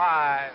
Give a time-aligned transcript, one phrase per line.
[0.00, 0.54] Five,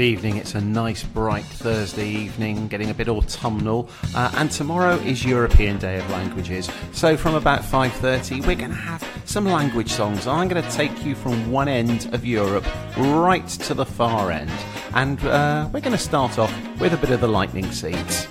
[0.00, 0.36] evening.
[0.36, 5.78] It's a nice bright Thursday evening, getting a bit autumnal, uh, and tomorrow is European
[5.78, 6.70] Day of Languages.
[6.92, 10.26] So from about 5:30, we're going to have some language songs.
[10.26, 12.66] I'm going to take you from one end of Europe
[12.96, 14.50] right to the far end,
[14.94, 18.26] and uh, we're going to start off with a bit of the lightning seeds.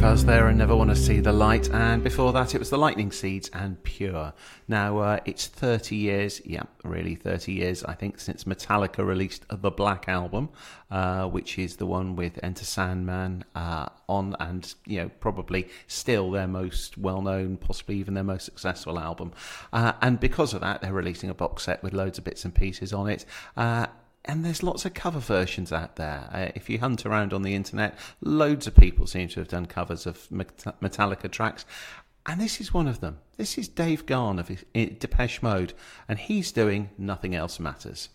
[0.00, 1.68] Fuzz there and Never Want to See the Light.
[1.70, 4.32] And before that, it was the Lightning Seeds and Pure.
[4.68, 9.72] Now, uh, it's 30 years, yeah, really 30 years, I think, since Metallica released the
[9.72, 10.50] Black Album,
[10.92, 16.30] uh, which is the one with Enter Sandman uh, on, and, you know, probably still
[16.30, 19.32] their most well known, possibly even their most successful album.
[19.72, 22.54] Uh, and because of that, they're releasing a box set with loads of bits and
[22.54, 23.24] pieces on it.
[24.24, 26.28] And there's lots of cover versions out there.
[26.32, 29.66] Uh, if you hunt around on the internet, loads of people seem to have done
[29.66, 31.64] covers of Metallica tracks.
[32.26, 33.20] And this is one of them.
[33.38, 35.72] This is Dave Gahan of Depeche Mode,
[36.06, 38.10] and he's doing Nothing Else Matters.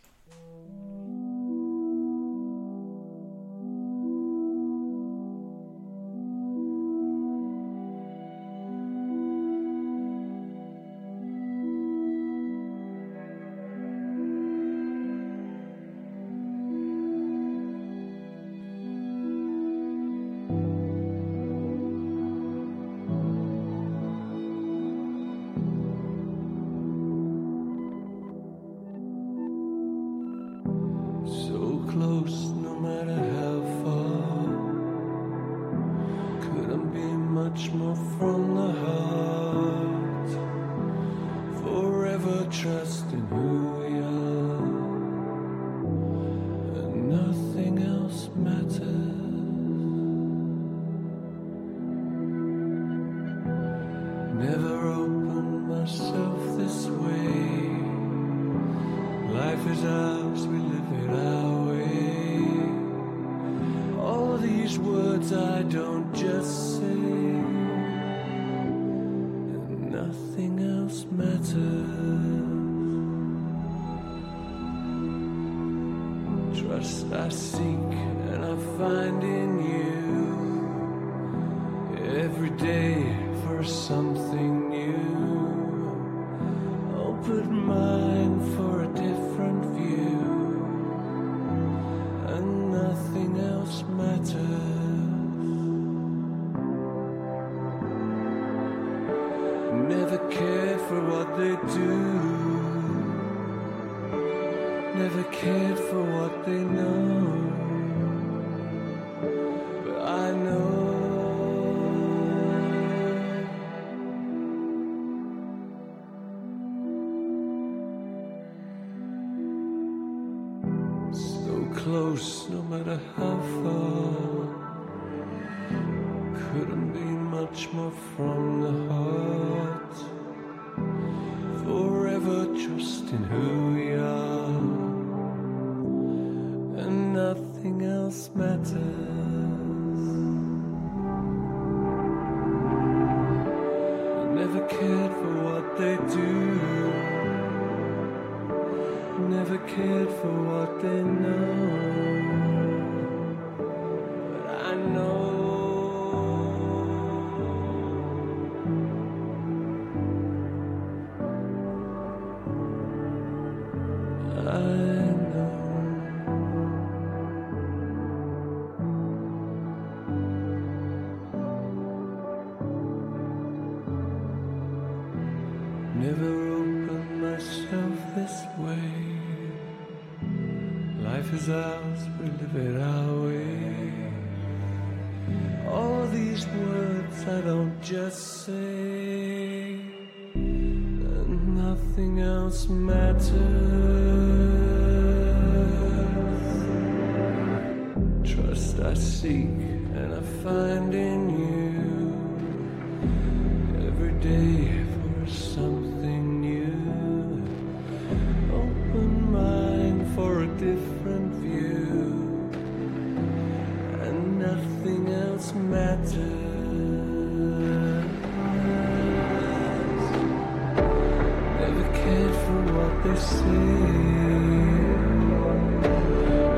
[223.03, 223.47] they see.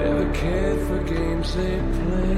[0.01, 2.35] Never cared for games they play.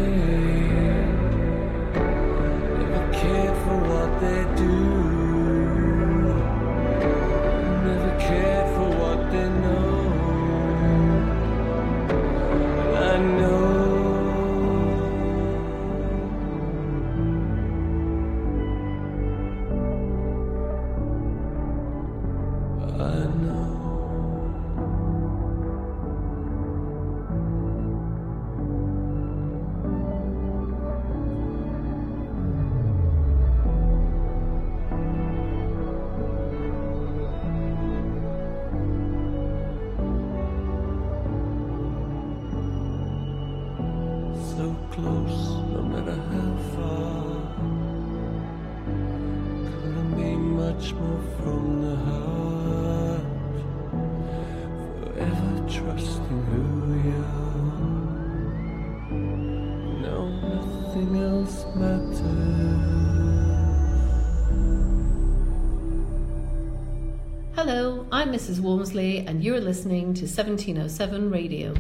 [68.18, 68.62] I'm Mrs.
[68.62, 71.76] Walmsley, and you're listening to 1707 Radio.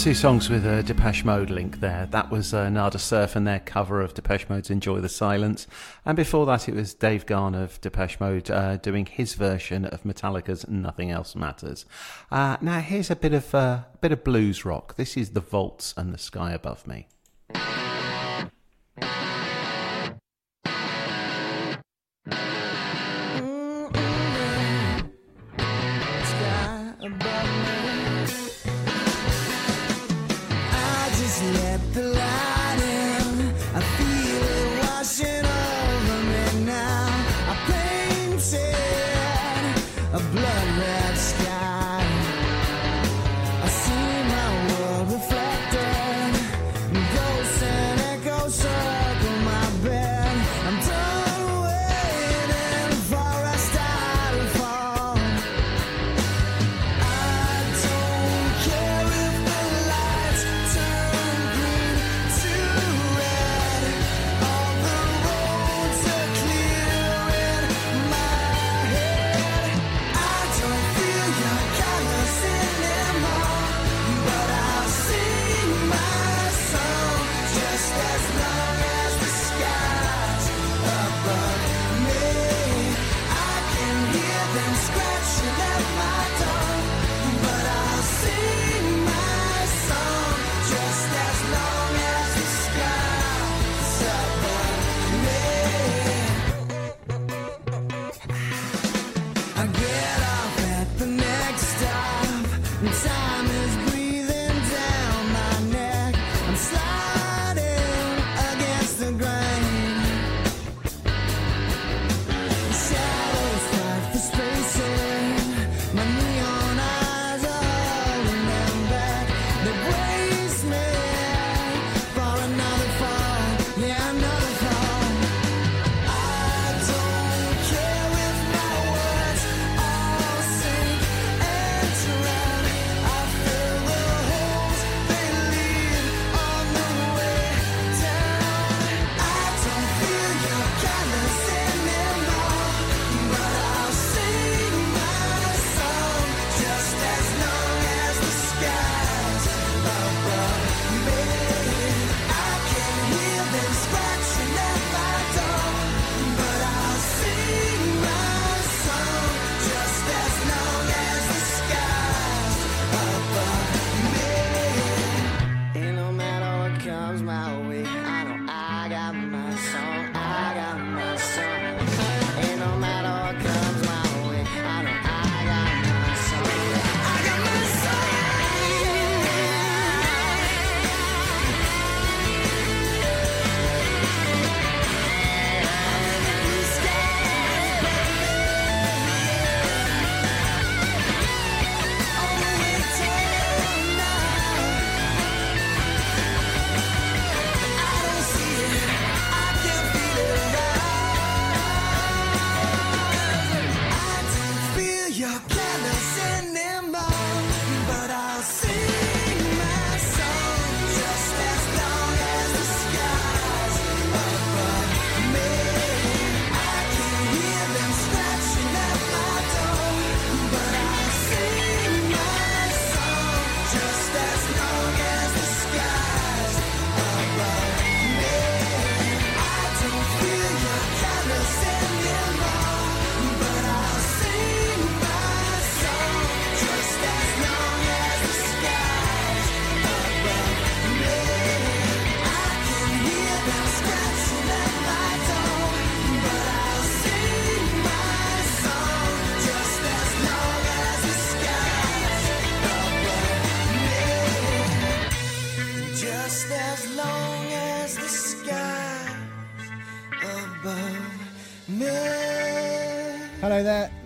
[0.00, 2.06] two songs with a Depeche Mode link there.
[2.10, 5.66] That was uh, Nada Surf and their cover of Depeche Mode's Enjoy the Silence.
[6.06, 10.04] And before that, it was Dave Gahan of Depeche Mode uh, doing his version of
[10.04, 11.84] Metallica's Nothing Else Matters.
[12.30, 14.96] Uh, now, here's a bit of, uh, bit of blues rock.
[14.96, 17.06] This is The Vaults and the Sky Above Me.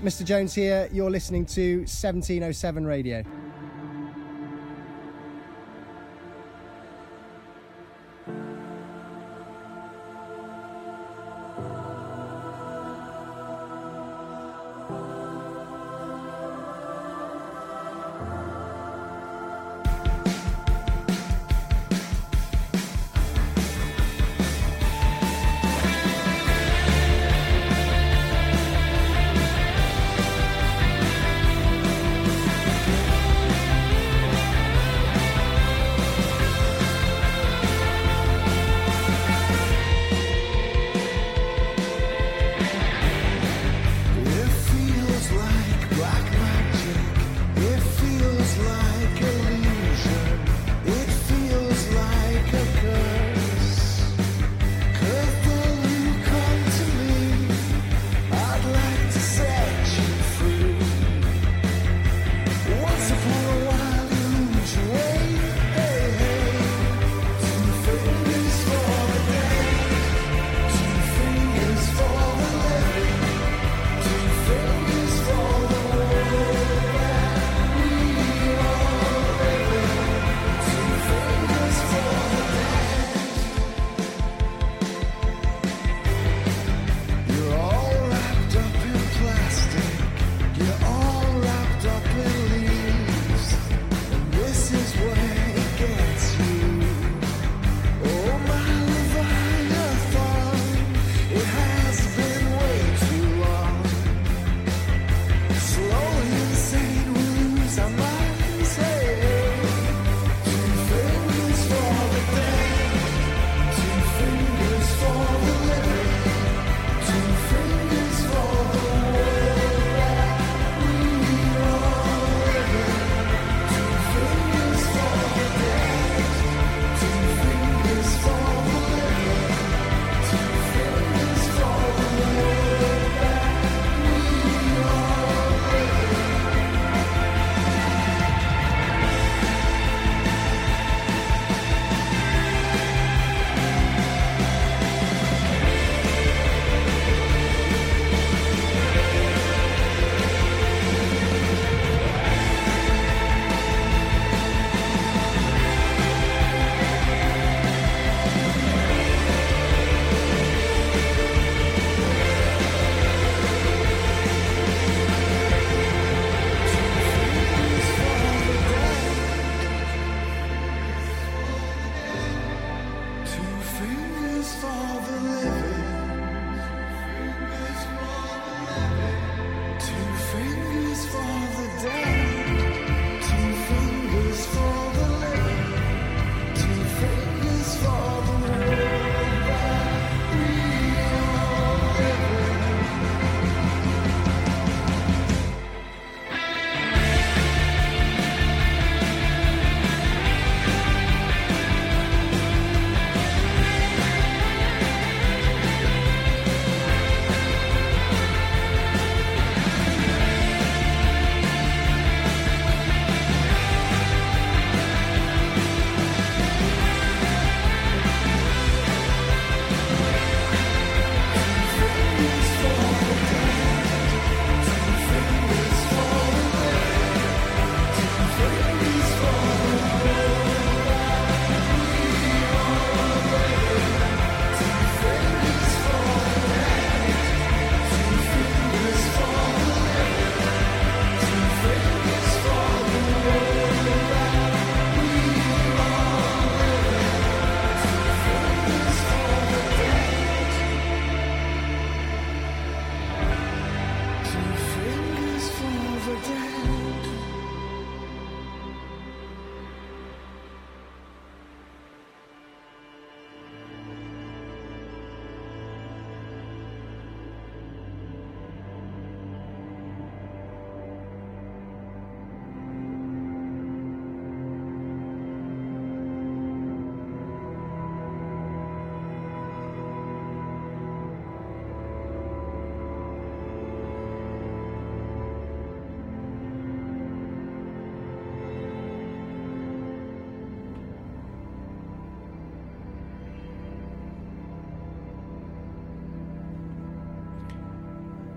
[0.05, 0.23] Mr.
[0.23, 0.87] Jones here.
[0.93, 3.25] You're listening to 1707 Radio.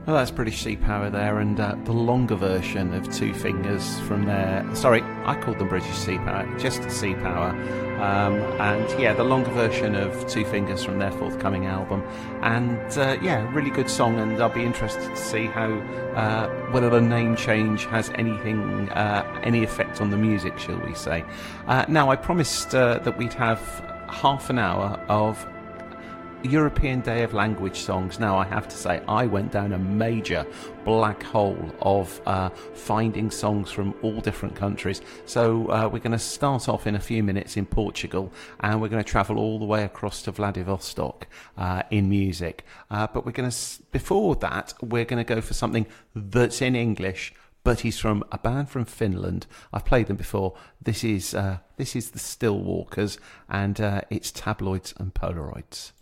[0.08, 4.24] Well, that's British Sea Power there, and uh, the longer version of Two Fingers from
[4.24, 4.66] their.
[4.74, 7.50] Sorry, I called them British Sea Power, just Sea Power.
[8.00, 12.04] Um, and yeah, the longer version of Two Fingers from their forthcoming album.
[12.42, 15.74] And uh, yeah, really good song, and I'll be interested to see how
[16.16, 20.94] uh, whether the name change has anything, uh, any effect on the music, shall we
[20.94, 21.26] say.
[21.68, 23.60] Uh, now, I promised uh, that we'd have
[24.08, 25.46] half an hour of
[26.44, 28.20] European Day of Language songs.
[28.20, 30.46] Now, I have to say, I went down a major
[30.86, 35.02] black hole of uh, finding songs from all different countries.
[35.26, 38.88] So, uh, we're going to start off in a few minutes in Portugal and we're
[38.88, 42.66] going to travel all the way across to Vladivostok uh, in music.
[42.92, 46.76] Uh, but we're going to, before that, we're going to go for something that's in
[46.76, 47.34] English.
[47.64, 49.46] But he's from a band from Finland.
[49.74, 50.56] I've played them before.
[50.82, 53.18] This is uh, this is the Stillwalkers,
[53.50, 55.18] and uh, it's tabloids and Polaroids.
[55.18, 55.97] Tabloids and Polaroids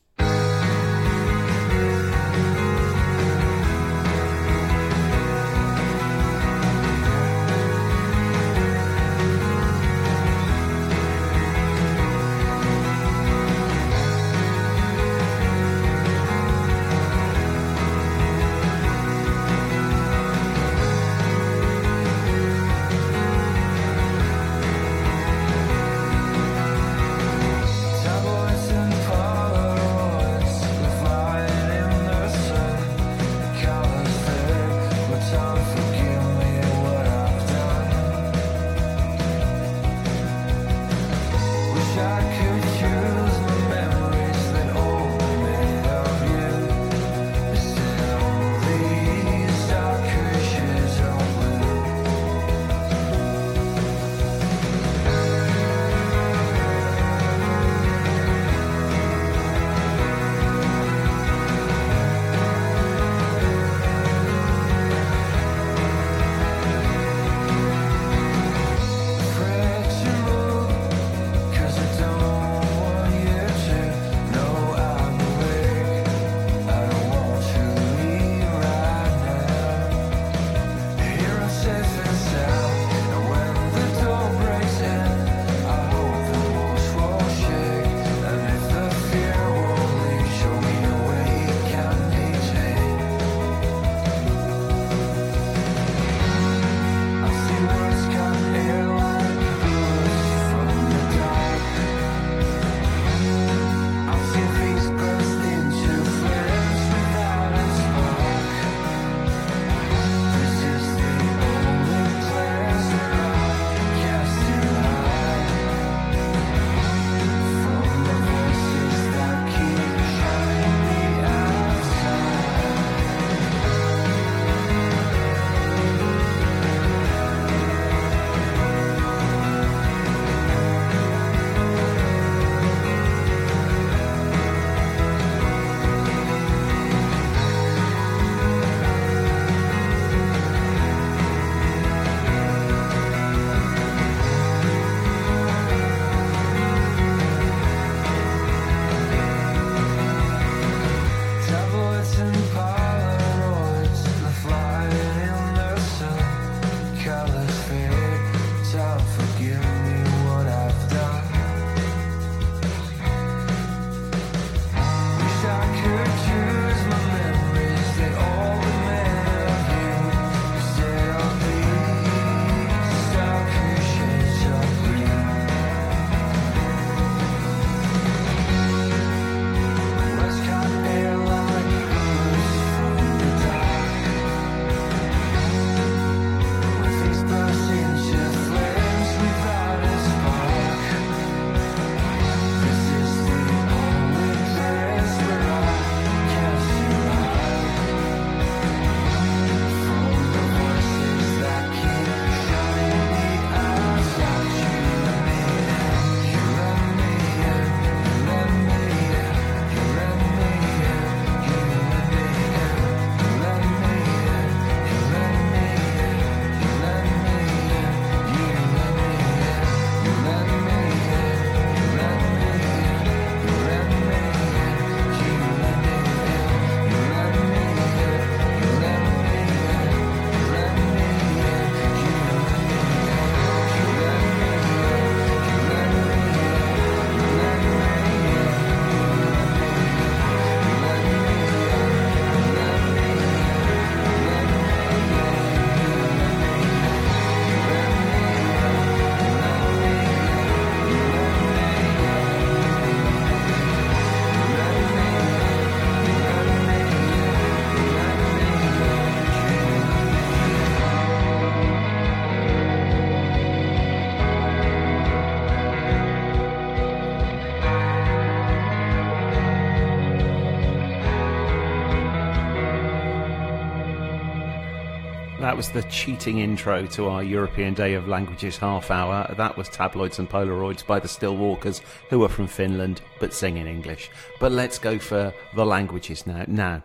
[275.55, 279.33] That was the cheating intro to our European Day of Languages half hour.
[279.37, 283.65] That was Tabloids and Polaroids by the Stillwalkers, who are from Finland but sing in
[283.65, 284.09] English.
[284.41, 286.43] But let's go for the languages now.
[286.45, 286.83] Now,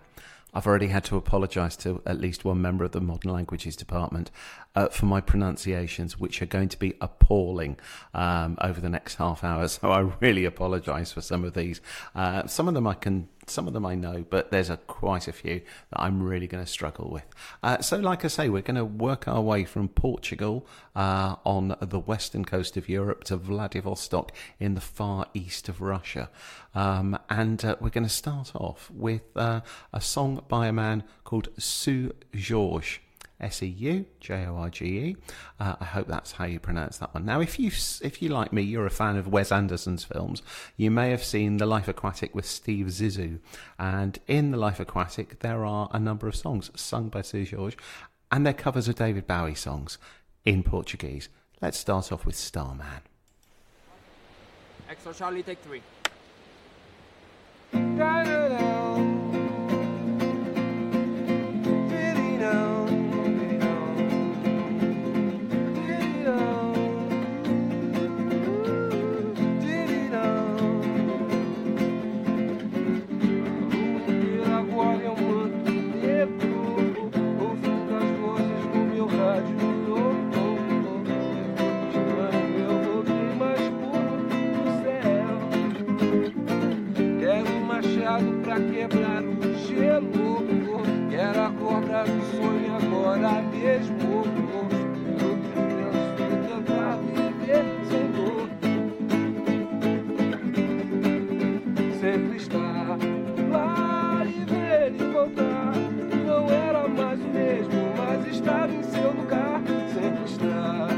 [0.54, 4.30] I've already had to apologise to at least one member of the Modern Languages Department
[4.76, 7.76] uh, for my pronunciations, which are going to be appalling
[8.14, 9.66] um, over the next half hour.
[9.80, 11.80] So I really apologise for some of these.
[12.14, 15.28] Uh, some of them I can, some of them I know, but there's a quite
[15.28, 17.24] a few that I'm really going to struggle with.
[17.62, 21.76] Uh, so, like I say, we're going to work our way from Portugal uh, on
[21.80, 26.30] the western coast of Europe to Vladivostok in the far east of Russia.
[26.74, 29.60] Um, and uh, we're going to start off with uh,
[29.92, 32.98] a song by a man called Sue Georges.
[33.40, 35.16] S E U J O R G E.
[35.58, 37.24] Uh, I hope that's how you pronounce that one.
[37.24, 37.68] Now, if you
[38.02, 40.42] if you like me, you're a fan of Wes Anderson's films.
[40.76, 43.40] You may have seen The Life Aquatic with Steve Zissou,
[43.78, 47.76] and in The Life Aquatic there are a number of songs sung by Seu Jorge,
[48.30, 49.98] and they're covers of David Bowie songs
[50.44, 51.28] in Portuguese.
[51.60, 53.02] Let's start off with Starman.
[54.88, 55.82] Extra Charlie, take three.
[57.72, 59.49] Agora
[90.00, 90.82] o gelo.
[91.10, 94.24] Quero acordar do sonho agora mesmo.
[95.20, 96.06] Eu penso
[96.48, 98.48] tentar viver sem dor.
[102.00, 102.98] Sempre estar
[103.50, 105.74] lá e ver e voltar.
[106.26, 109.60] Não era mais o mesmo, mas estava em seu lugar.
[109.92, 110.88] Sempre estar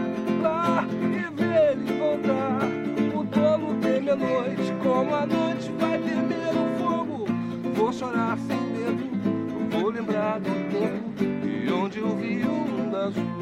[0.42, 2.68] lá e ver e voltar.
[3.16, 7.26] O tolo teme a noite, como a noite vai temer o fogo.
[7.74, 8.61] Vou chorar sem
[11.92, 13.41] de ouvir um azul.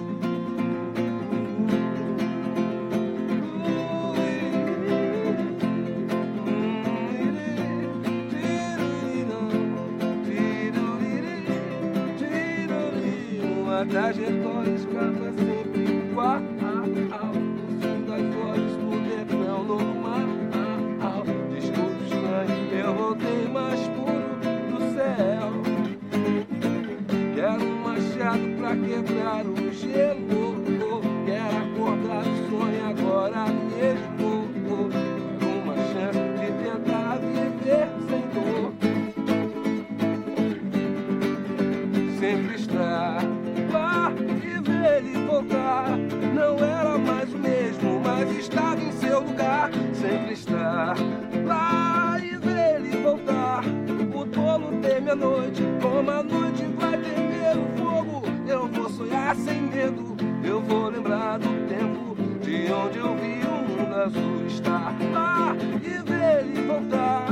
[55.11, 58.23] A noite, como a noite vai temer o fogo.
[58.47, 63.69] Eu vou sonhar sem medo, eu vou lembrar do tempo de onde eu vi o
[63.69, 64.47] mundo azul.
[64.47, 67.27] Estar lá e ver e voltar.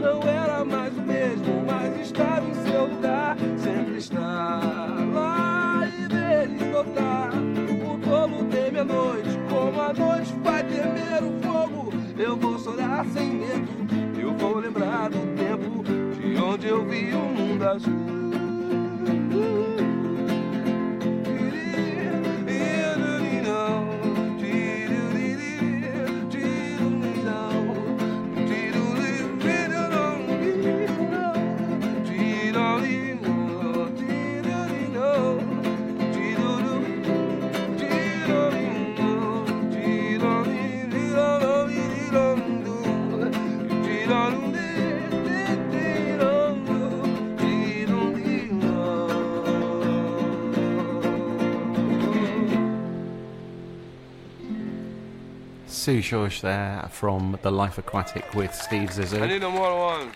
[0.00, 3.36] Não era mais o mesmo, mas estava em seu lugar.
[3.58, 7.30] Sempre estar lá e ver e voltar.
[7.32, 11.92] O tolo teme a noite, como a noite vai temer o fogo.
[12.16, 13.83] Eu vou chorar sem medo,
[16.54, 18.13] onde eu vi o mundo azul.
[55.84, 59.20] Seu Jorge there from The Life Aquatic with Steve Zissou.
[59.20, 60.12] I need no more one.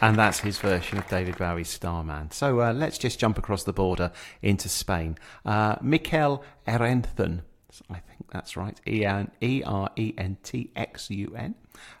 [0.00, 2.32] And that's his version of David Bowie's Starman.
[2.32, 4.10] So uh, let's just jump across the border
[4.42, 5.16] into Spain.
[5.44, 7.42] Uh, Mikel Erentxun,
[7.88, 9.28] I think that's right, E R
[9.94, 11.54] E N T X U N.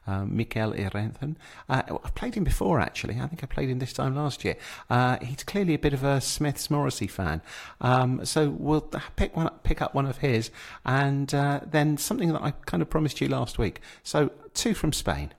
[0.06, 1.36] Uh, Mikel Erentxun.
[1.68, 3.20] Uh, I've played him before, actually.
[3.20, 4.56] I think I played him this time last year.
[4.90, 7.40] Uh, he's clearly a bit of a Smiths Morrissey fan.
[7.80, 8.82] Um, so we'll
[9.16, 10.50] pick one, up, pick up one of his,
[10.84, 13.80] and uh, then something that I kind of promised you last week.
[14.02, 15.32] So two from Spain.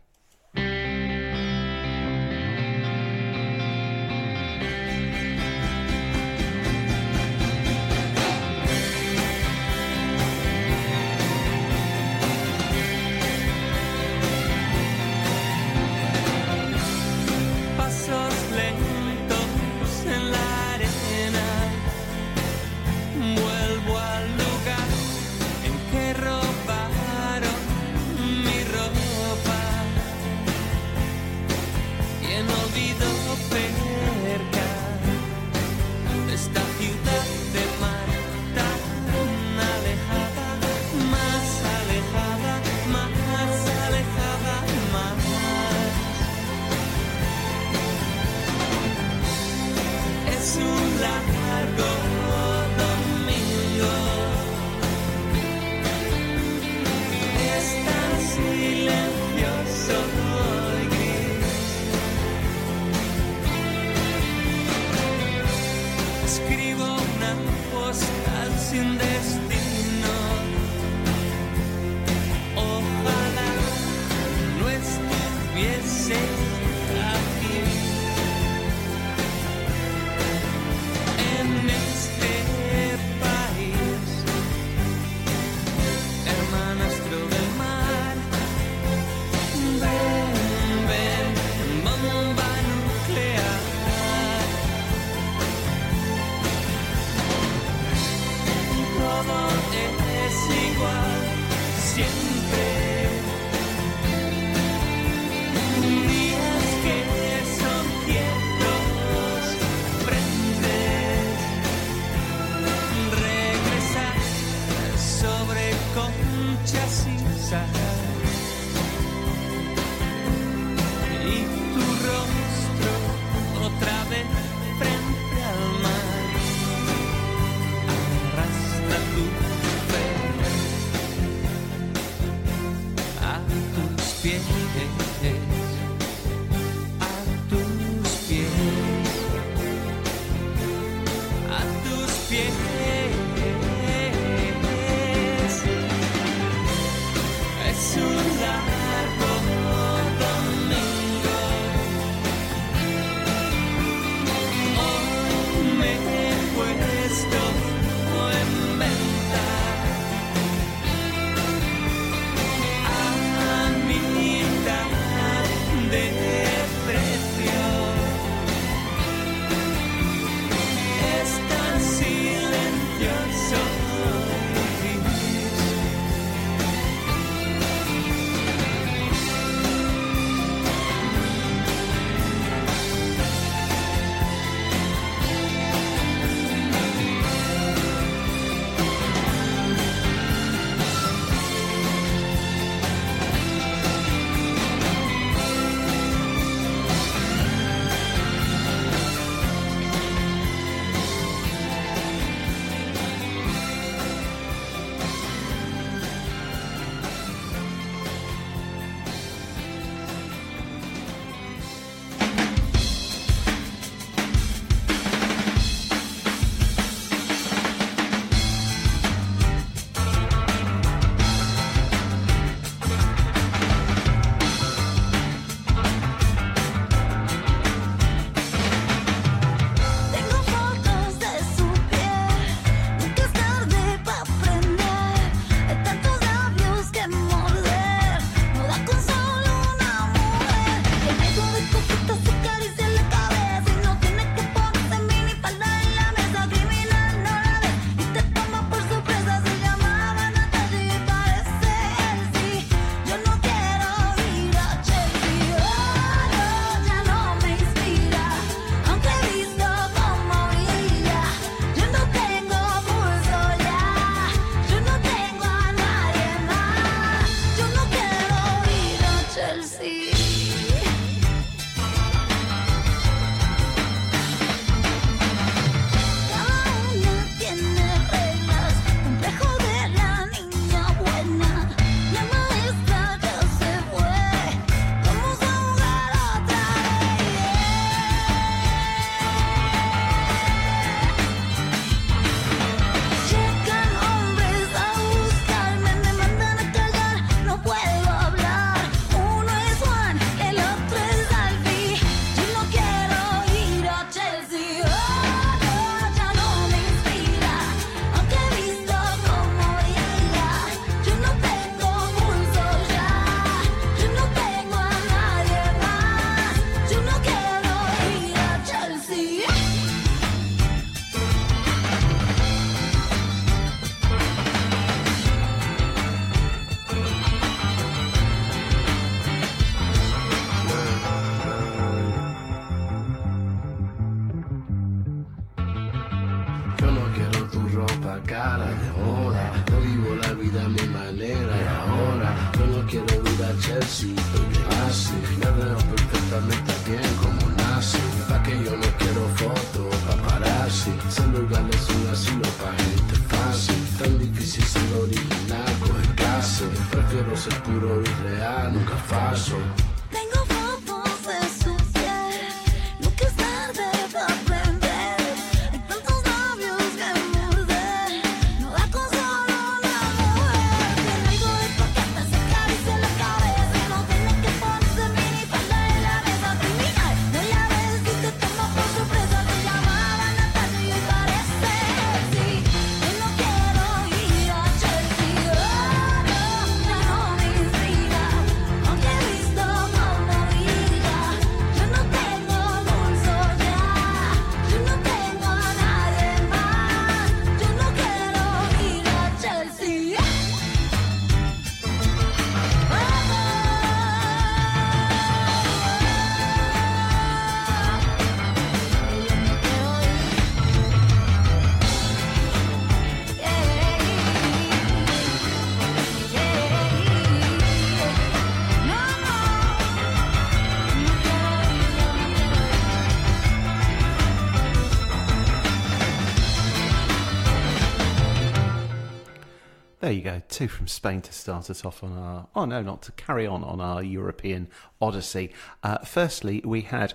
[430.56, 432.48] Two from Spain to start us off on our.
[432.56, 434.70] Oh no, not to carry on on our European
[435.02, 435.52] odyssey.
[435.84, 437.14] Uh, firstly, we had,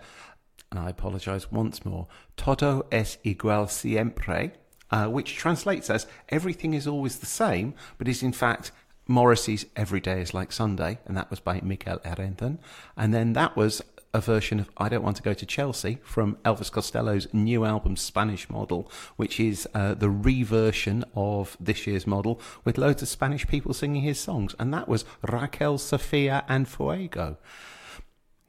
[0.71, 4.53] and I apologise once more, Todo es igual siempre,
[4.91, 8.73] uh, which translates as everything is always the same, but is in fact
[9.09, 12.59] Morrissey's Every Day is Like Sunday, and that was by Mikel Erentxun.
[12.95, 13.81] And then that was
[14.13, 17.97] a version of I Don't Want to Go to Chelsea from Elvis Costello's new album
[17.97, 23.47] Spanish Model, which is uh, the reversion of this year's model with loads of Spanish
[23.47, 24.55] people singing his songs.
[24.59, 27.39] And that was Raquel, Sofia, and Fuego.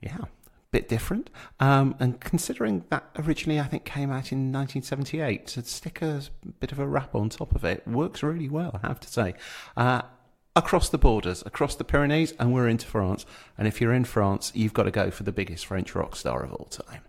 [0.02, 0.18] Yeah.
[0.18, 0.28] A
[0.72, 6.02] bit different, um, and considering that originally I think came out in 1978, to stick
[6.02, 6.22] a
[6.62, 9.34] bit of a rap on top of it works really well, I have to say.
[9.76, 10.04] Uh,
[10.56, 13.26] across the borders, across the Pyrenees, and we're into France.
[13.58, 16.44] And if you're in France, you've got to go for the biggest French rock star
[16.44, 17.02] of all time.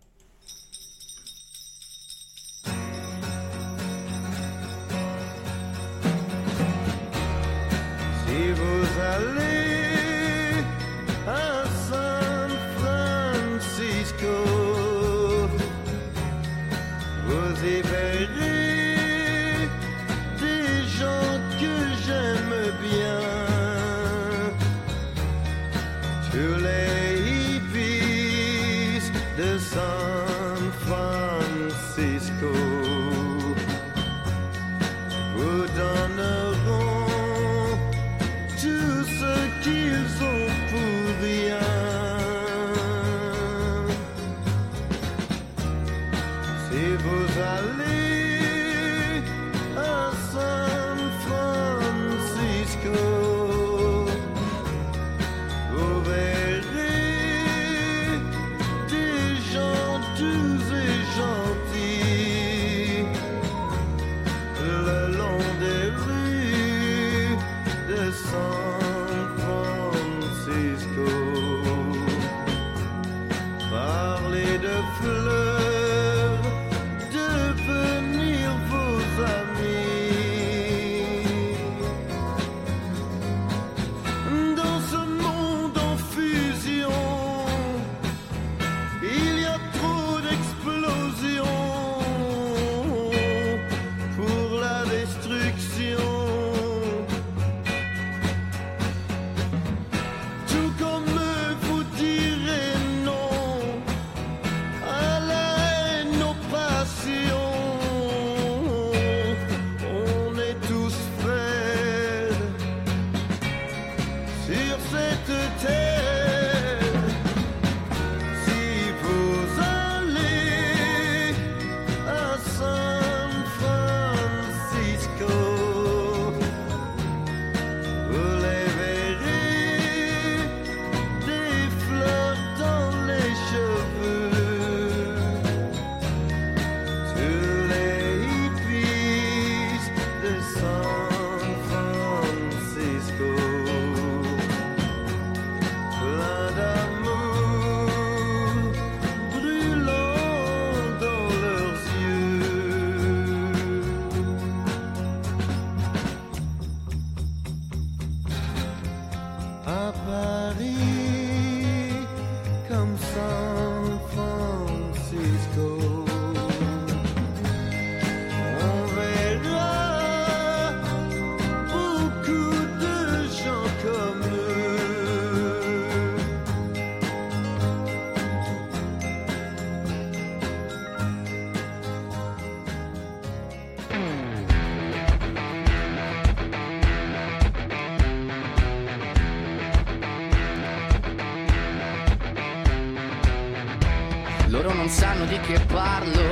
[194.93, 196.32] Sanno di che parlo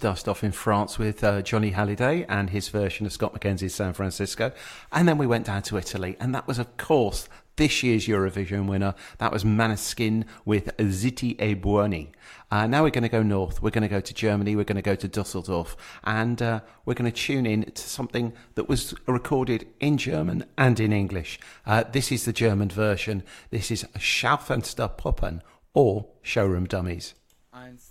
[0.00, 3.92] started off in France with uh, Johnny Hallyday and his version of Scott McKenzie's San
[3.92, 4.50] Francisco.
[4.90, 6.16] And then we went down to Italy.
[6.18, 8.94] And that was, of course, this year's Eurovision winner.
[9.18, 12.12] That was Maneskin with Zitti e Buoni.
[12.50, 13.60] Uh, now we're going to go north.
[13.60, 14.56] We're going to go to Germany.
[14.56, 15.76] We're going to go to Dusseldorf.
[16.02, 20.80] And uh, we're going to tune in to something that was recorded in German and
[20.80, 21.38] in English.
[21.66, 23.22] Uh, this is the German version.
[23.50, 25.42] This is Schaufenster Puppen
[25.74, 27.12] or Showroom Dummies.
[27.54, 27.89] Eins,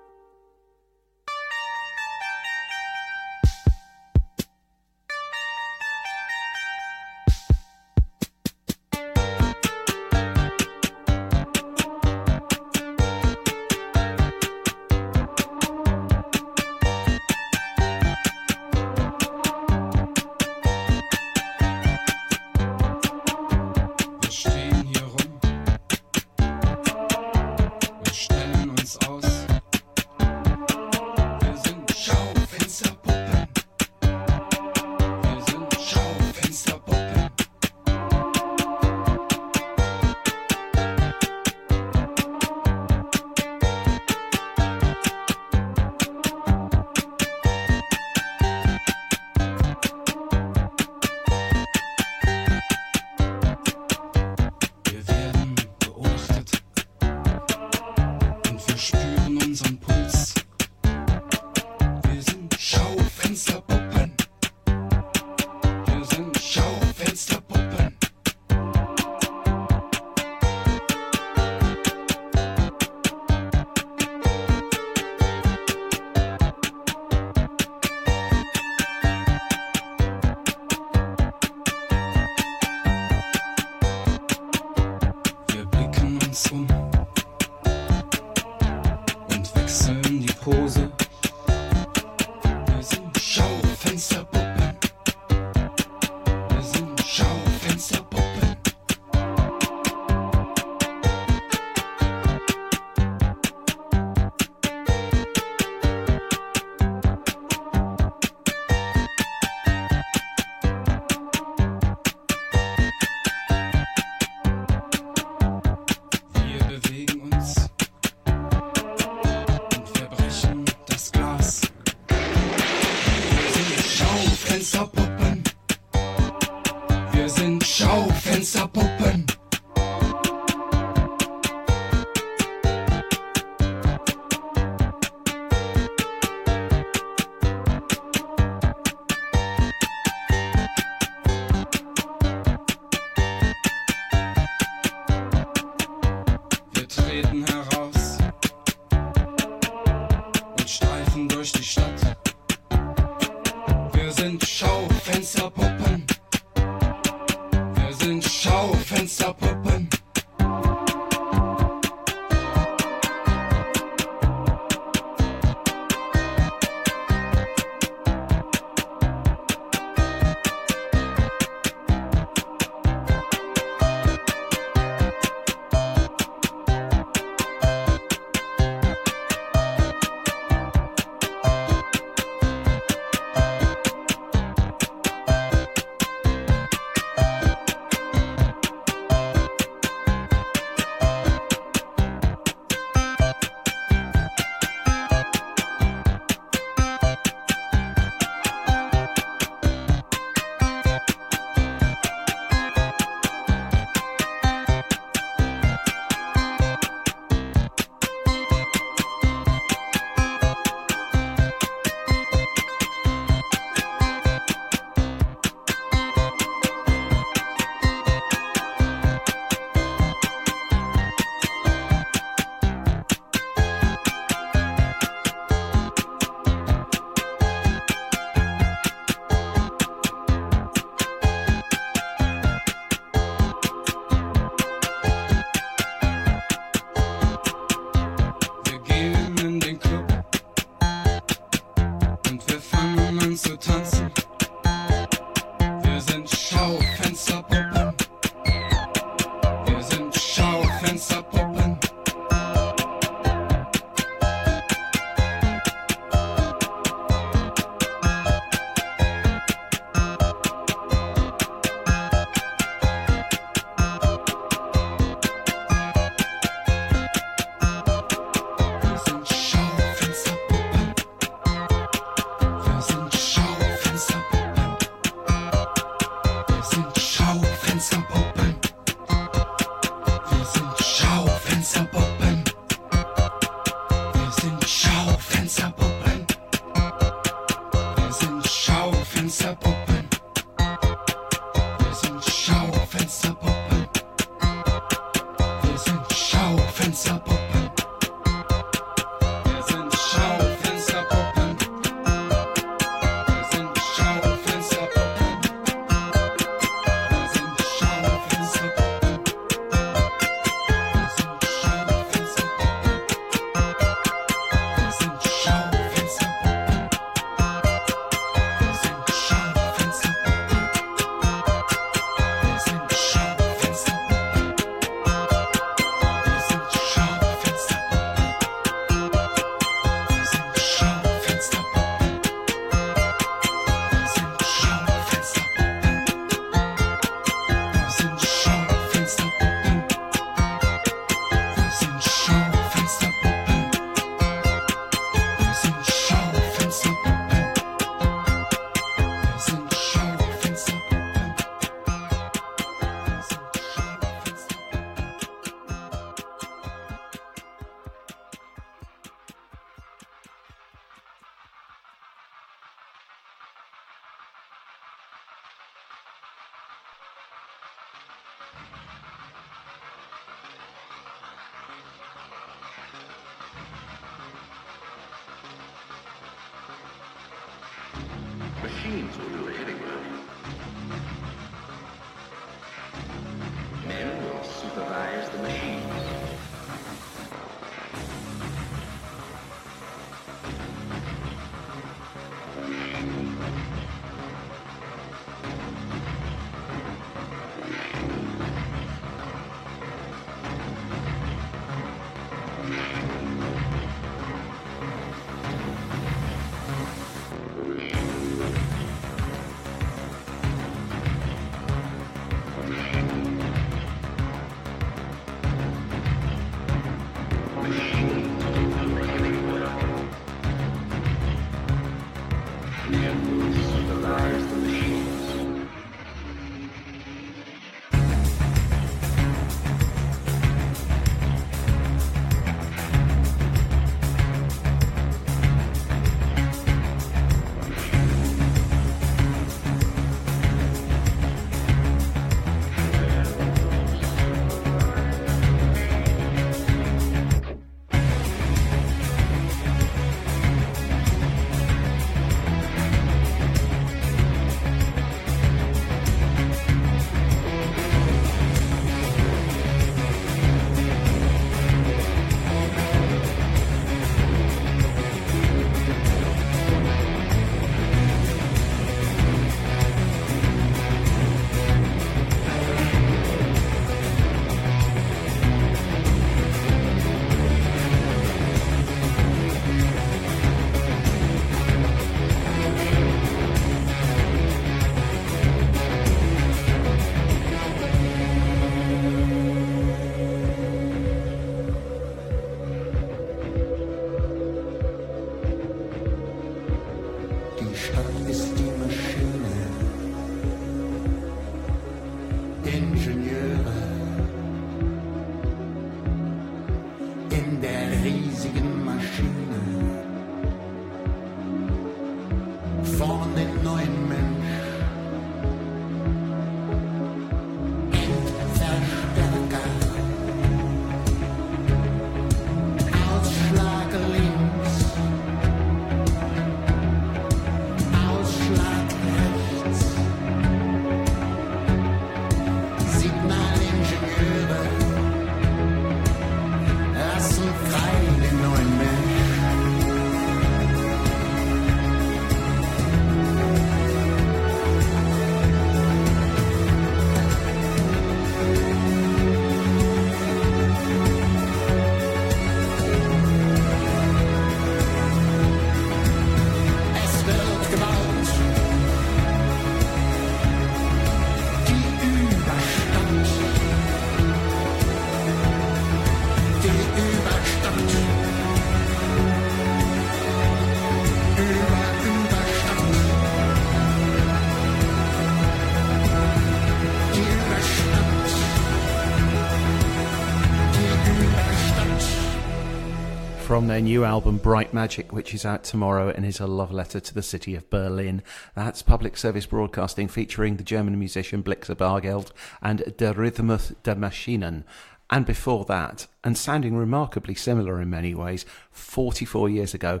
[583.70, 587.14] their new album Bright Magic, which is out tomorrow and is a love letter to
[587.14, 588.20] the city of Berlin.
[588.56, 594.64] That's public service broadcasting featuring the German musician Blixa Bargeld and Der Rhythmus der Maschinen.
[595.12, 600.00] And before that, and sounding remarkably similar in many ways, 44 years ago,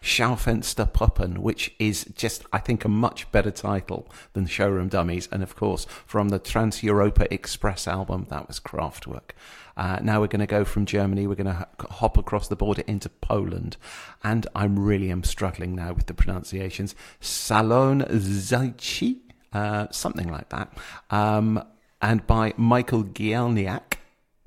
[0.00, 5.28] Schaufenster Puppen, which is just, I think, a much better title than Showroom Dummies.
[5.32, 9.30] And of course, from the Trans Europa Express album, that was Kraftwerk.
[9.76, 12.82] Uh, now we're going to go from Germany, we're going to hop across the border
[12.86, 13.76] into Poland.
[14.22, 16.94] And I'm really am struggling now with the pronunciations.
[17.20, 19.18] Salon Zajci,
[19.52, 20.72] uh, something like that.
[21.10, 21.62] Um,
[22.00, 23.95] and by Michael Gielniak,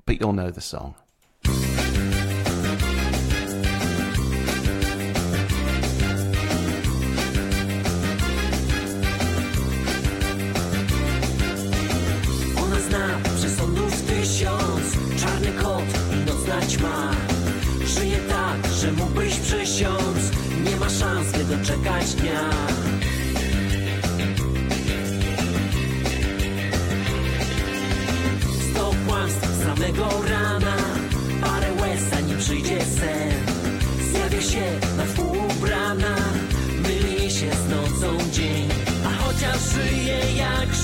[0.10, 0.96] but you'll know the song.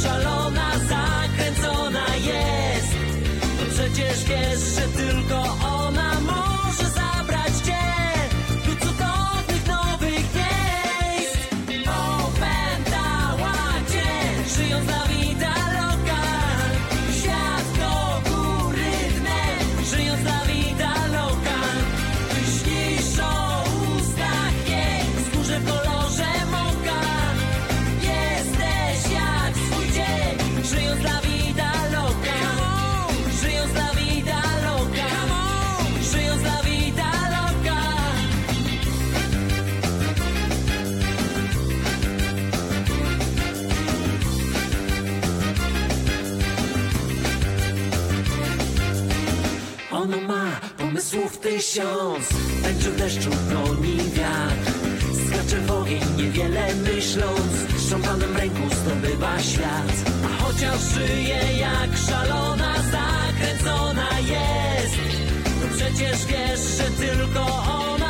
[0.05, 0.34] Jak
[51.15, 52.25] pomysłów tysiąc.
[52.61, 54.71] W deszczu, goni wiatr.
[55.27, 57.51] Skacze w ogień, niewiele myśląc.
[57.77, 57.81] W
[58.37, 60.11] ręku zdobywa świat.
[60.25, 64.95] A chociaż żyje jak szalona Zakręcona jest.
[65.61, 68.04] To przecież wiesz, że tylko ona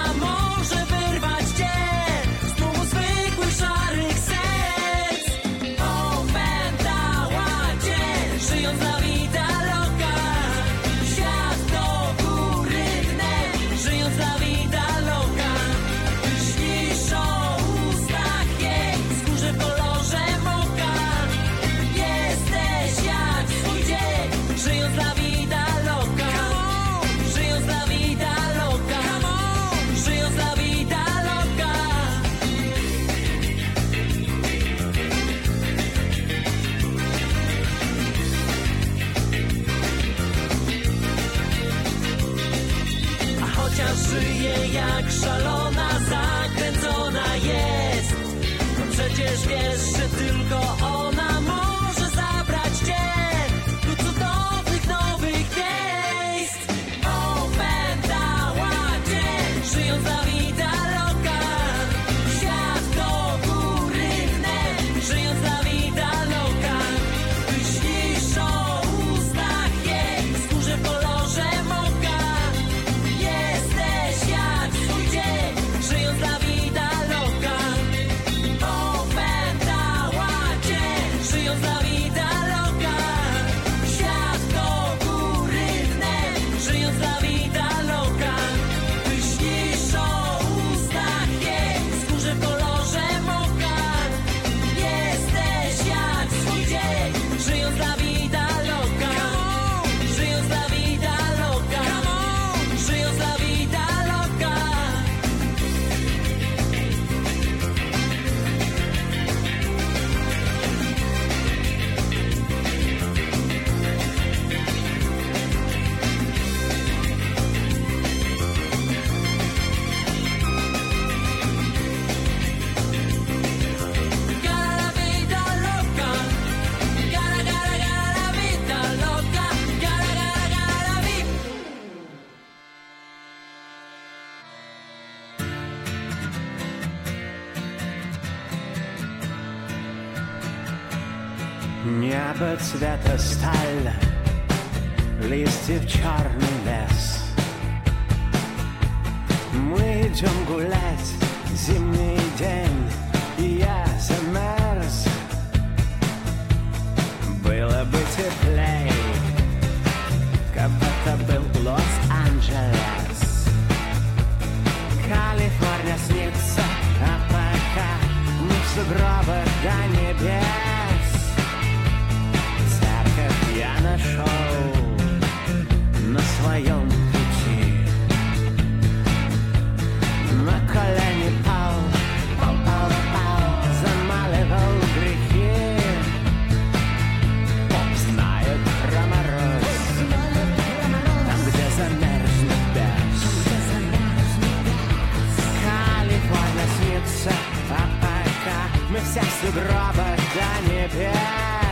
[199.35, 201.64] С до небес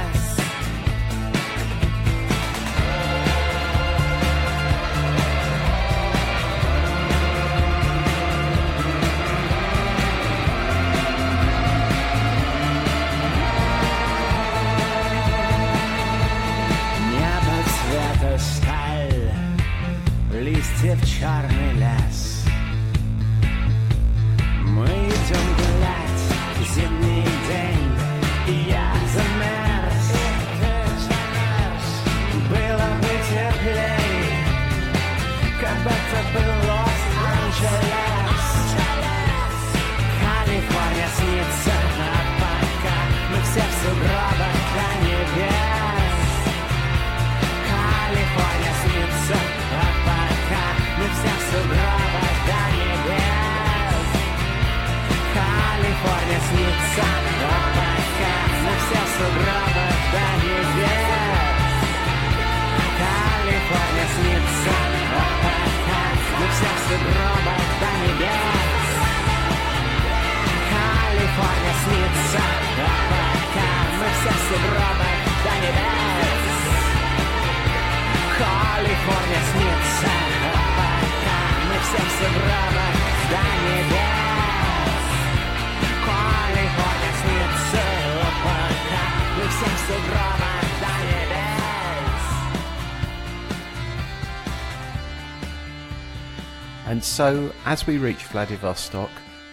[97.13, 99.11] so, as we reach Vladivostok,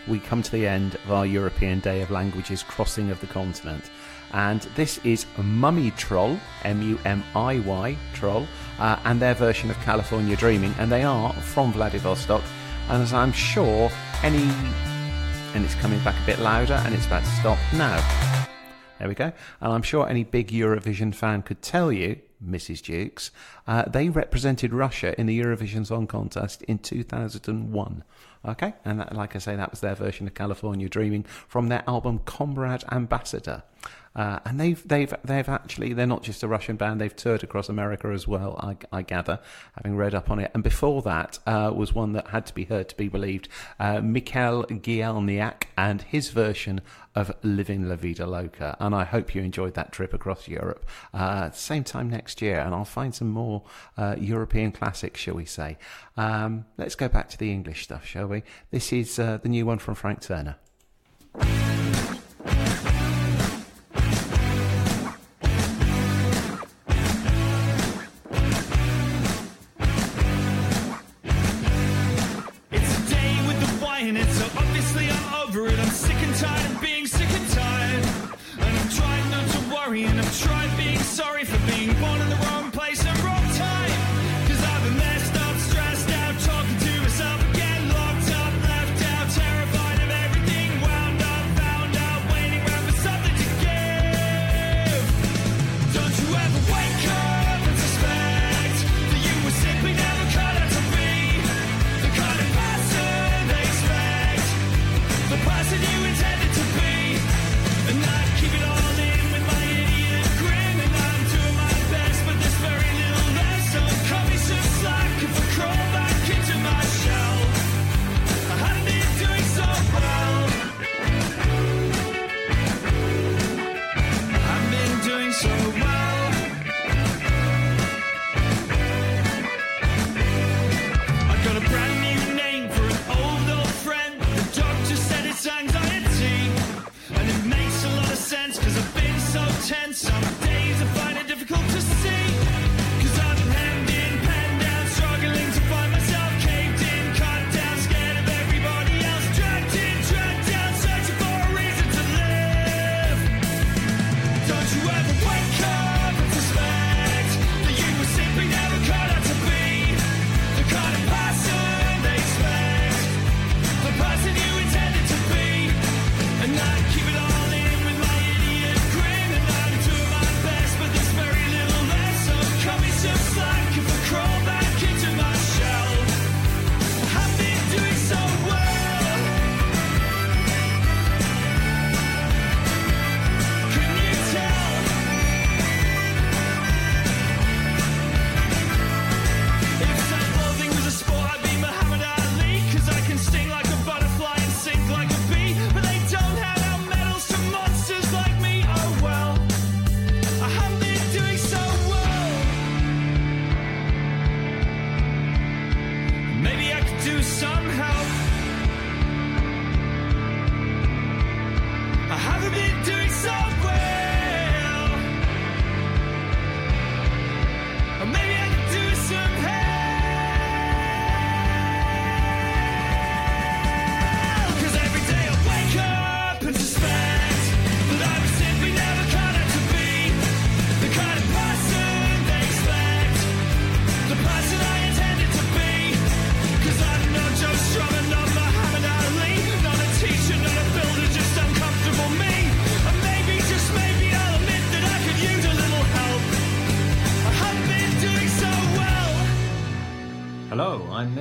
[0.09, 3.91] we come to the end of our European Day of Languages crossing of the continent.
[4.33, 8.47] And this is Mummy Troll, M U M I Y Troll,
[8.79, 10.75] uh, and their version of California Dreaming.
[10.79, 12.43] And they are from Vladivostok.
[12.89, 13.91] And as I'm sure
[14.23, 14.51] any.
[15.53, 18.49] And it's coming back a bit louder and it's about to stop now.
[18.99, 19.33] There we go.
[19.61, 22.83] And I'm sure any big Eurovision fan could tell you, Mrs.
[22.83, 23.31] Dukes,
[23.67, 28.05] uh, they represented Russia in the Eurovision Song Contest in 2001.
[28.47, 31.85] Okay, and that, like I say, that was their version of California Dreaming from their
[31.87, 33.63] album Comrade Ambassador.
[34.15, 37.69] Uh, and they've they've they've actually they're not just a Russian band; they've toured across
[37.69, 38.57] America as well.
[38.59, 39.39] I, I gather,
[39.77, 40.51] having read up on it.
[40.53, 43.49] And before that uh, was one that had to be heard to be believed.
[43.79, 46.81] Uh, Mikhail Gielniak and his version
[47.15, 50.85] of "Living La Vida Loca." And I hope you enjoyed that trip across Europe.
[51.15, 53.63] Uh, same time next year, and I'll find some more
[53.97, 55.79] uh, European classics, shall we say?
[56.17, 58.43] Um, let's go back to the English stuff, shall we?
[58.73, 60.57] This is uh, the new one from Frank Turner.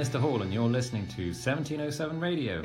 [0.10, 0.20] Mr.
[0.20, 2.64] Hall, and you're listening to 1707 Radio.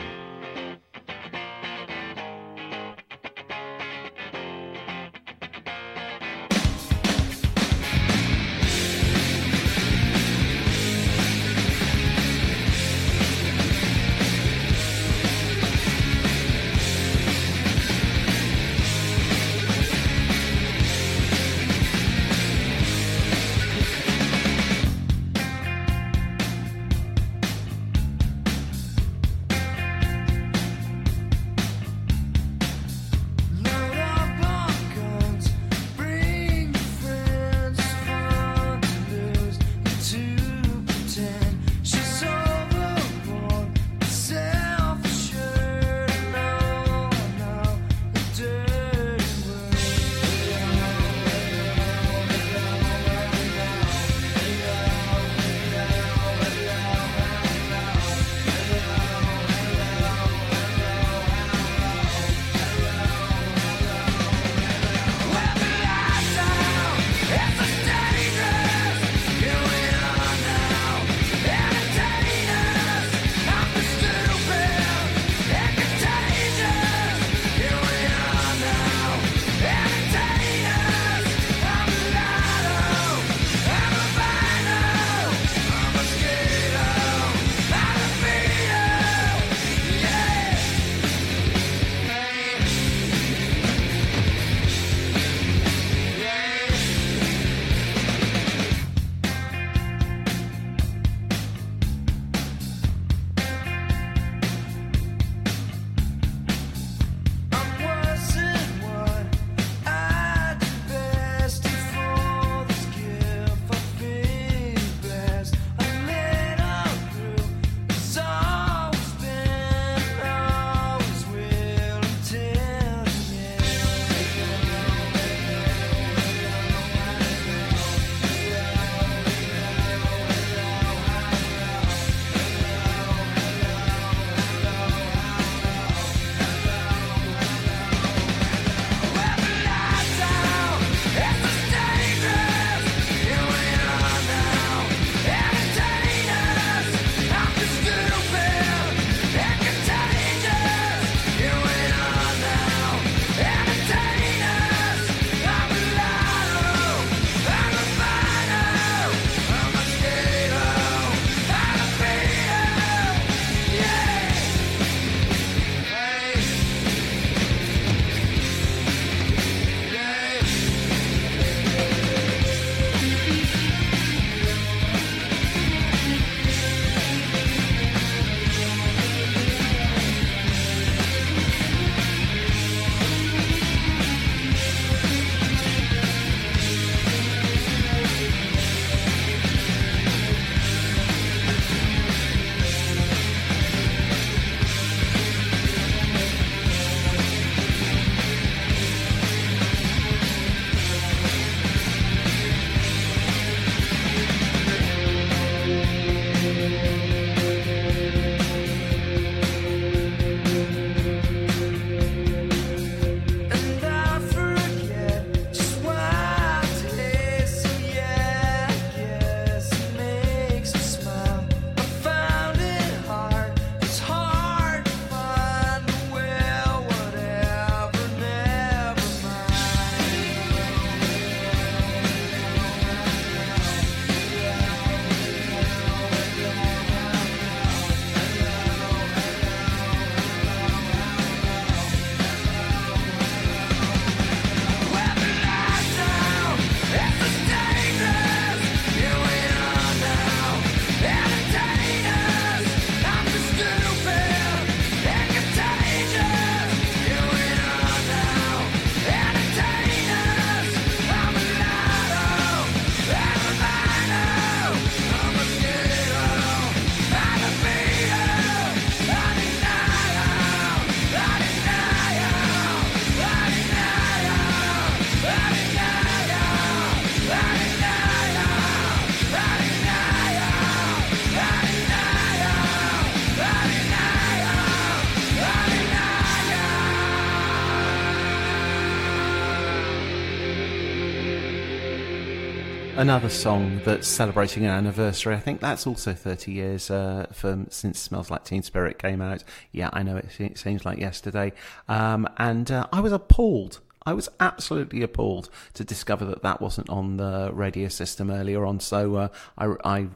[293.05, 295.35] Another song that's celebrating an anniversary.
[295.35, 299.45] I think that's also 30 years uh, from since Smells Like Teen Spirit came out.
[299.73, 301.53] Yeah, I know it, seems like yesterday.
[301.87, 303.81] Um, and uh, I was appalled.
[304.07, 308.81] I was absolutely appalled to discover that that wasn't on the radio system earlier on.
[308.81, 309.29] So uh,
[309.59, 310.09] I, I,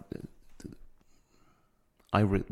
[2.14, 2.44] I, re-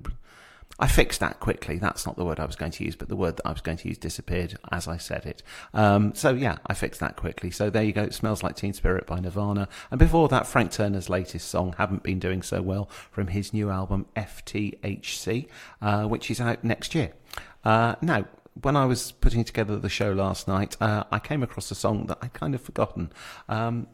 [0.78, 1.78] I fixed that quickly.
[1.78, 3.62] That's not the word I was going to use, but the word that I was
[3.62, 5.42] going to use disappeared as I said it.
[5.72, 7.50] Um, so yeah, I fixed that quickly.
[7.50, 8.02] So there you go.
[8.02, 9.68] It smells like Teen Spirit by Nirvana.
[9.90, 13.70] And before that, Frank Turner's latest song, Haven't Been Doing So Well, from his new
[13.70, 15.48] album FTHC,
[15.80, 17.12] uh, which is out next year.
[17.64, 18.26] Uh, now,
[18.62, 22.06] when I was putting together the show last night, uh, I came across a song
[22.06, 23.12] that I'd kind of forgotten.
[23.48, 23.86] Um,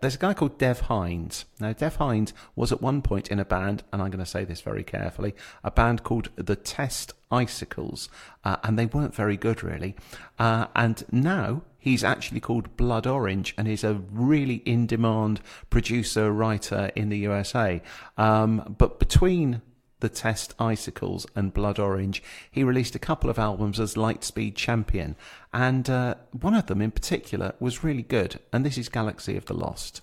[0.00, 1.44] there's a guy called Dev Hynes.
[1.60, 4.44] Now, Dev Hynes was at one point in a band, and I'm going to say
[4.44, 8.08] this very carefully, a band called the Test Icicles,
[8.44, 9.94] uh, and they weren't very good, really.
[10.38, 15.40] Uh, and now he's actually called Blood Orange, and is a really in-demand
[15.70, 17.82] producer writer in the USA.
[18.16, 19.62] Um, but between
[20.00, 25.16] the Test Icicles and Blood Orange, he released a couple of albums as Lightspeed Champion,
[25.52, 29.46] and uh, one of them in particular was really good, and this is Galaxy of
[29.46, 30.02] the Lost.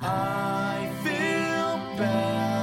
[0.00, 2.61] I feel better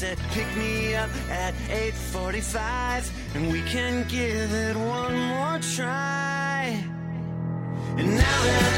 [0.00, 3.04] said, "Pick me up at 8:45,
[3.34, 6.82] and we can give it one more try."
[7.98, 8.69] And now that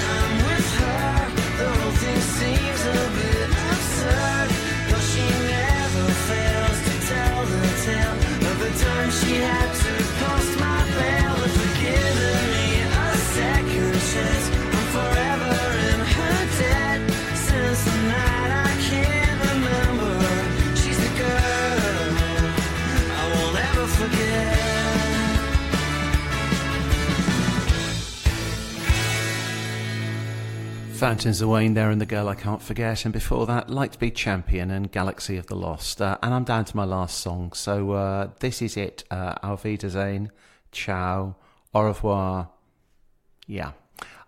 [31.02, 34.70] Fountains of Wayne there and the girl I can't forget, and before that, Lightspeed Champion
[34.70, 36.00] and Galaxy of the Lost.
[36.00, 39.02] Uh, and I'm down to my last song, so uh, this is it.
[39.10, 40.30] Uh, Auf Wiedersehen,
[40.70, 41.34] ciao,
[41.74, 42.50] au revoir.
[43.48, 43.72] Yeah.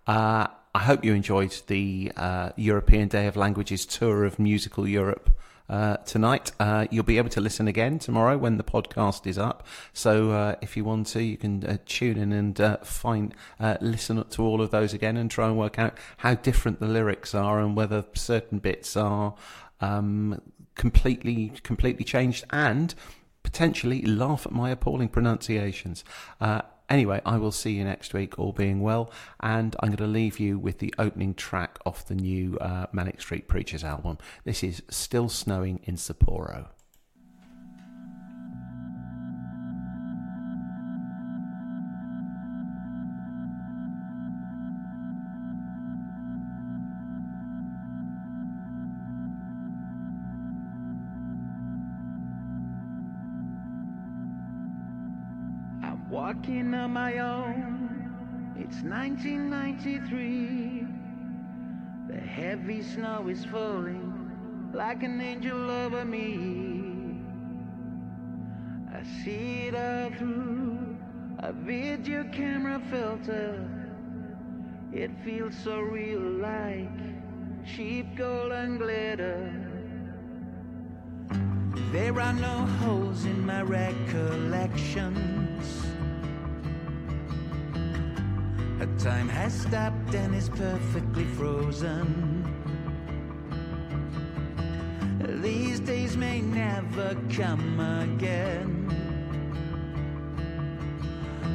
[0.04, 5.30] Uh, I hope you enjoyed the uh, European Day of Languages tour of musical Europe
[5.68, 6.52] uh, tonight.
[6.60, 9.66] Uh, you'll be able to listen again tomorrow when the podcast is up.
[9.92, 13.76] So uh, if you want to, you can uh, tune in and uh, find uh,
[13.80, 17.34] listen to all of those again and try and work out how different the lyrics
[17.34, 19.34] are and whether certain bits are
[19.80, 20.40] um,
[20.74, 22.94] completely completely changed and
[23.42, 26.04] potentially laugh at my appalling pronunciations.
[26.40, 30.06] Uh, anyway, I will see you next week, all being well, and I'm going to
[30.06, 34.18] leave you with the opening track off the new uh, Manic Street Preachers album.
[34.44, 36.68] This is Still Snowing in Sapporo.
[56.44, 58.52] Walking on my own.
[58.58, 60.86] It's 1993.
[62.08, 67.18] The heavy snow is falling like an angel over me.
[68.92, 70.98] I see it all through
[71.38, 73.66] a video camera filter.
[74.92, 76.90] It feels so real like
[77.66, 79.50] cheap gold and glitter.
[81.90, 85.93] There are no holes in my recollections.
[88.84, 92.44] A time has stopped and is perfectly frozen.
[95.40, 98.86] These days may never come again.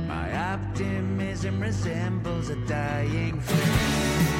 [0.07, 4.38] My optimism resembles a dying flame.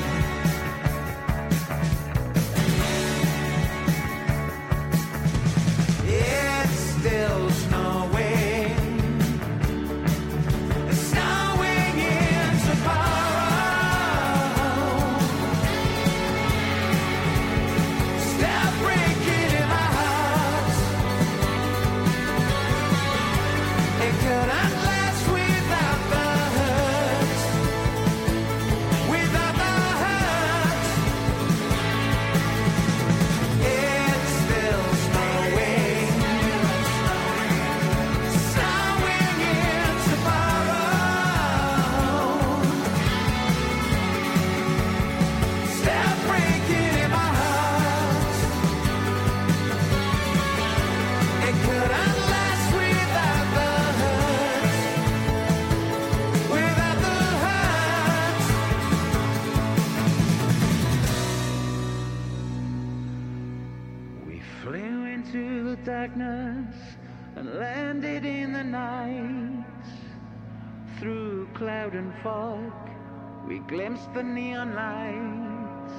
[73.69, 75.93] We glimpsed the neon lights.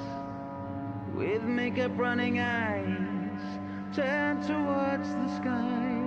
[1.13, 3.59] With makeup running eyes,
[3.95, 5.97] turned towards the sky.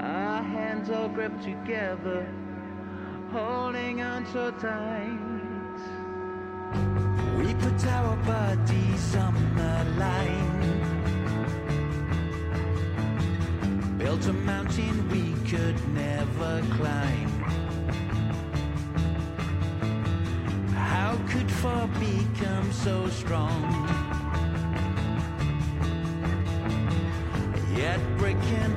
[0.00, 2.26] Our hands all gripped together,
[3.32, 5.18] holding on so tight.
[7.38, 10.80] We put our bodies on the line.
[13.98, 17.33] Built a mountain we could never climb.
[21.64, 23.62] Could become so strong?
[27.74, 28.73] Yet break can't